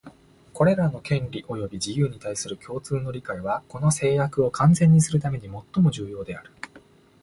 [0.53, 6.51] これらの権利及び自由に対する共通の理解は、この誓約を完全にするためにもっとも重要である